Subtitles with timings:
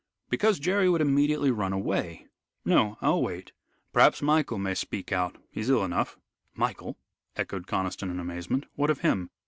[0.31, 2.25] "Because Jerry would immediately run away.
[2.65, 3.51] No, I'll wait.
[3.93, 5.35] Perhaps Michael may speak out.
[5.51, 6.17] He's ill enough."
[6.55, 6.97] "Michael?"
[7.35, 8.65] echoed Conniston in amazement.
[8.73, 9.29] "What of him?"